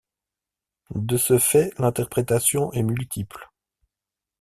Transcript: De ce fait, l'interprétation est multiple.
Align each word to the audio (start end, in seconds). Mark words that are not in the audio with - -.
De 0.95 1.15
ce 1.15 1.37
fait, 1.37 1.71
l'interprétation 1.77 2.71
est 2.73 2.81
multiple. 2.81 3.51